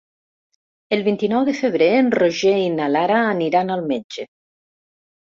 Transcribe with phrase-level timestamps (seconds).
[0.97, 4.31] El vint-i-nou de febrer en Roger i na Lara aniran al metge.